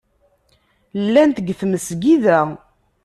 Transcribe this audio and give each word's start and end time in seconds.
Llant 1.03 1.35
deg 1.37 1.47
tmesgida. 1.59 2.39